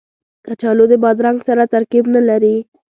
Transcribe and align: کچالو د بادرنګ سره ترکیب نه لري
کچالو 0.45 0.85
د 0.89 0.93
بادرنګ 1.03 1.39
سره 1.47 1.63
ترکیب 1.73 2.05
نه 2.15 2.21
لري 2.29 2.55